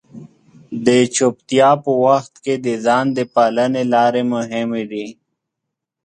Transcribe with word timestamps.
د 0.85 0.87
چپتیا 1.15 1.69
په 1.83 1.91
وخت 2.05 2.33
کې 2.43 2.55
د 2.65 2.67
ځان 2.85 3.05
د 3.17 3.19
پالنې 3.33 3.83
لارې 3.93 4.23
مهمې 4.33 4.83
دي. 4.91 5.07